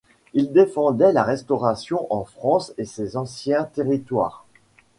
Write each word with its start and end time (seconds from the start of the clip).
Il 0.33 0.51
défendait 0.51 1.11
la 1.11 1.21
Restauration 1.23 2.07
en 2.11 2.23
France 2.25 2.73
et 2.79 2.85
ses 2.85 3.17
anciens 3.17 3.65
territoires. 3.65 4.47